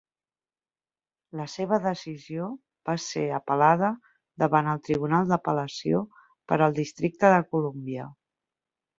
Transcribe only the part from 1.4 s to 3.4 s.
seva decisió va ser